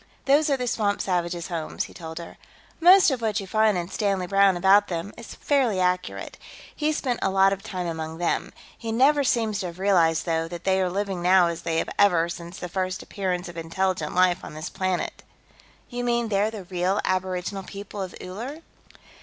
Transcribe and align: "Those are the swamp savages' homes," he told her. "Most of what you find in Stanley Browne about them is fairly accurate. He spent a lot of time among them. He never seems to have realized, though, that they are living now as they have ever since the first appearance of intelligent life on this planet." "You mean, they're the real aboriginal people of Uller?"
"Those 0.25 0.49
are 0.49 0.57
the 0.57 0.65
swamp 0.65 0.99
savages' 0.99 1.49
homes," 1.49 1.83
he 1.83 1.93
told 1.93 2.17
her. 2.17 2.37
"Most 2.79 3.11
of 3.11 3.21
what 3.21 3.39
you 3.39 3.45
find 3.45 3.77
in 3.77 3.87
Stanley 3.87 4.25
Browne 4.25 4.57
about 4.57 4.87
them 4.87 5.13
is 5.15 5.35
fairly 5.35 5.79
accurate. 5.79 6.39
He 6.75 6.91
spent 6.91 7.19
a 7.21 7.29
lot 7.29 7.53
of 7.53 7.61
time 7.61 7.85
among 7.85 8.17
them. 8.17 8.51
He 8.75 8.91
never 8.91 9.23
seems 9.23 9.59
to 9.59 9.67
have 9.67 9.77
realized, 9.77 10.25
though, 10.25 10.47
that 10.47 10.63
they 10.63 10.81
are 10.81 10.89
living 10.89 11.21
now 11.21 11.49
as 11.49 11.61
they 11.61 11.77
have 11.77 11.89
ever 11.99 12.29
since 12.29 12.57
the 12.57 12.67
first 12.67 13.03
appearance 13.03 13.47
of 13.47 13.57
intelligent 13.57 14.15
life 14.15 14.43
on 14.43 14.55
this 14.55 14.71
planet." 14.71 15.21
"You 15.87 16.03
mean, 16.03 16.29
they're 16.29 16.49
the 16.49 16.63
real 16.63 16.99
aboriginal 17.05 17.61
people 17.61 18.01
of 18.01 18.15
Uller?" 18.19 18.63